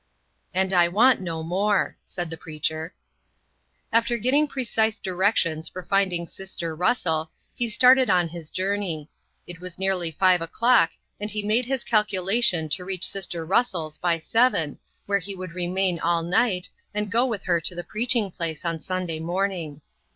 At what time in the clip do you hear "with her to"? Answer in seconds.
17.27-17.75